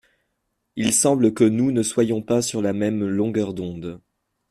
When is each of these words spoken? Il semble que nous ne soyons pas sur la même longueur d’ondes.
Il 0.75 0.93
semble 0.93 1.31
que 1.31 1.43
nous 1.43 1.71
ne 1.71 1.83
soyons 1.83 2.23
pas 2.23 2.41
sur 2.41 2.63
la 2.63 2.73
même 2.73 3.05
longueur 3.07 3.53
d’ondes. 3.53 4.01